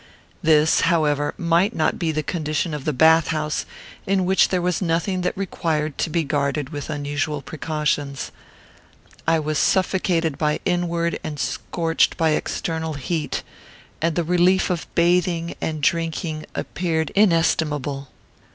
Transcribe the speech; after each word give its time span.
This, 0.41 0.81
however, 0.89 1.35
might 1.37 1.75
not 1.75 1.99
be 1.99 2.11
the 2.11 2.23
condition 2.23 2.73
of 2.73 2.85
the 2.85 2.91
bath 2.91 3.27
house, 3.27 3.67
in 4.07 4.25
which 4.25 4.47
there 4.47 4.59
was 4.59 4.81
nothing 4.81 5.21
that 5.21 5.37
required 5.37 5.99
to 5.99 6.09
be 6.09 6.23
guarded 6.23 6.69
with 6.69 6.89
unusual 6.89 7.43
precautions. 7.43 8.31
I 9.27 9.37
was 9.39 9.59
suffocated 9.59 10.39
by 10.39 10.59
inward 10.65 11.19
and 11.23 11.39
scorched 11.39 12.17
by 12.17 12.31
external 12.31 12.93
heat; 12.95 13.43
and 14.01 14.15
the 14.15 14.23
relief 14.23 14.71
of 14.71 14.87
bathing 14.95 15.53
and 15.61 15.83
drinking 15.83 16.47
appeared 16.55 17.11
inestimable. 17.13 18.07